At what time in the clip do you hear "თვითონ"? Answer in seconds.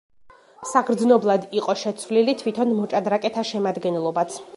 2.39-2.73